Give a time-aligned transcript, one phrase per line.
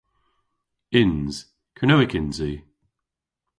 [1.01, 1.35] Yns.
[1.77, 2.53] Kernewek yns i.